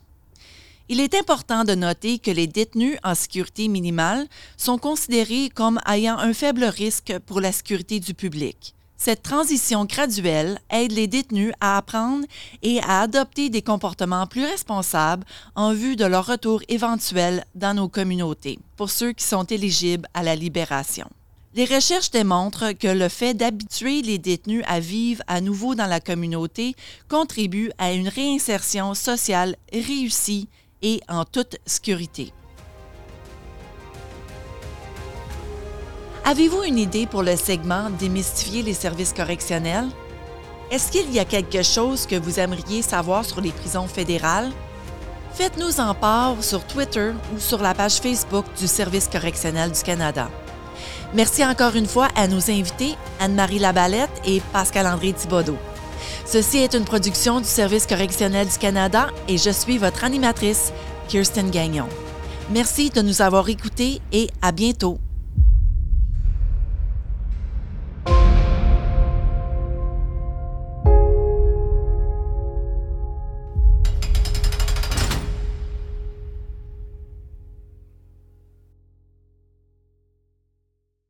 Il 0.89 1.01
est 1.01 1.17
important 1.17 1.65
de 1.65 1.75
noter 1.75 2.21
que 2.21 2.31
les 2.31 2.47
détenus 2.47 2.97
en 3.03 3.17
sécurité 3.17 3.67
minimale 3.67 4.29
sont 4.57 4.79
considérés 4.79 5.51
comme 5.53 5.81
ayant 5.85 6.17
un 6.17 6.33
faible 6.33 6.63
risque 6.63 7.19
pour 7.27 7.41
la 7.41 7.51
sécurité 7.51 7.99
du 7.99 8.15
public. 8.15 8.73
Cette 8.97 9.25
transition 9.25 9.85
graduelle 9.85 10.61
aide 10.71 10.93
les 10.93 11.09
détenus 11.09 11.53
à 11.61 11.77
apprendre 11.77 12.25
et 12.63 12.81
à 12.83 13.01
adopter 13.01 13.51
des 13.51 13.63
comportements 13.63 14.29
plus 14.29 14.45
responsables 14.45 15.27
en 15.57 15.75
vue 15.75 15.97
de 15.97 16.05
leur 16.05 16.25
retour 16.25 16.63
éventuel 16.69 17.45
dans 17.57 17.75
nos 17.75 17.89
communautés, 17.89 18.61
pour 18.77 18.91
ceux 18.91 19.13
qui 19.13 19.25
sont 19.25 19.45
éligibles 19.45 20.09
à 20.15 20.23
la 20.23 20.37
libération. 20.37 21.09
Les 21.55 21.65
recherches 21.65 22.11
démontrent 22.13 22.73
que 22.73 22.87
le 22.87 23.09
fait 23.09 23.35
d'habituer 23.35 24.03
les 24.03 24.19
détenus 24.19 24.63
à 24.69 24.79
vivre 24.79 25.23
à 25.27 25.41
nouveau 25.41 25.75
dans 25.75 25.87
la 25.87 26.01
communauté 26.01 26.77
contribue 27.09 27.71
à 27.79 27.93
une 27.93 28.09
réinsertion 28.09 28.95
sociale 28.95 29.57
réussie 29.73 30.49
en 31.09 31.25
toute 31.25 31.57
sécurité. 31.67 32.33
Avez-vous 36.25 36.65
une 36.65 36.79
idée 36.79 37.07
pour 37.07 37.23
le 37.23 37.37
segment 37.37 37.91
Démystifier 37.91 38.63
les 38.63 38.75
services 38.75 39.13
correctionnels? 39.13 39.89
Est-ce 40.71 40.91
qu'il 40.91 41.13
y 41.13 41.21
a 41.21 41.25
quelque 41.25 41.63
chose 41.63 42.07
que 42.07 42.17
vous 42.17 42.41
aimeriez 42.41 42.83
savoir 42.83 43.25
sur 43.25 43.41
les 43.41 43.53
prisons 43.53 43.87
fédérales? 43.87 44.51
Faites-nous 45.35 45.81
en 45.81 45.95
part 45.95 46.43
sur 46.43 46.65
Twitter 46.67 47.13
ou 47.33 47.39
sur 47.39 47.63
la 47.63 47.75
page 47.75 48.01
Facebook 48.01 48.47
du 48.59 48.67
Service 48.67 49.09
correctionnel 49.09 49.71
du 49.71 49.83
Canada. 49.83 50.29
Merci 51.15 51.45
encore 51.45 51.77
une 51.77 51.87
fois 51.87 52.09
à 52.17 52.27
nos 52.27 52.51
invités 52.51 52.97
Anne-Marie 53.21 53.61
Labalette 53.61 54.23
et 54.25 54.41
Pascal-André 54.53 55.13
Thibodeau. 55.13 55.57
Ceci 56.27 56.59
est 56.59 56.75
une 56.75 56.85
production 56.85 57.41
du 57.41 57.47
Service 57.47 57.87
correctionnel 57.87 58.49
du 58.49 58.59
Canada 58.59 59.11
et 59.29 59.39
je 59.39 59.51
suis 59.51 59.79
votre 59.79 60.03
animatrice, 60.03 60.73
Kirsten 61.07 61.51
Gagnon. 61.51 61.87
Merci 62.51 62.91
de 62.91 63.01
nous 63.01 63.23
avoir 63.23 63.49
écoutés 63.49 64.01
et 64.11 64.29
à 64.43 64.51
bientôt. 64.51 64.99